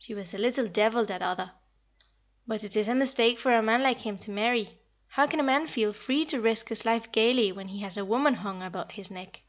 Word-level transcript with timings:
She 0.00 0.14
was 0.14 0.34
a 0.34 0.38
little 0.38 0.66
devil, 0.66 1.04
that 1.04 1.22
other. 1.22 1.52
But 2.44 2.64
it 2.64 2.74
is 2.74 2.88
a 2.88 2.94
mistake 2.96 3.38
for 3.38 3.54
a 3.54 3.62
man 3.62 3.84
like 3.84 4.00
him 4.00 4.18
to 4.18 4.32
marry. 4.32 4.80
How 5.06 5.28
can 5.28 5.38
a 5.38 5.44
man 5.44 5.68
feel 5.68 5.92
free 5.92 6.24
to 6.24 6.40
risk 6.40 6.70
his 6.70 6.84
life 6.84 7.12
gayly 7.12 7.52
when 7.52 7.68
he 7.68 7.78
has 7.82 7.96
a 7.96 8.04
woman 8.04 8.34
hung 8.34 8.64
about 8.64 8.90
his 8.90 9.12
neck?" 9.12 9.42